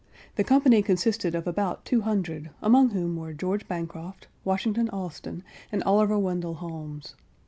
[0.35, 5.83] The company consisted of about two hundred, among whom were George Bancroft, Washington Allston, and
[5.83, 7.13] Oliver Wendell Holmes.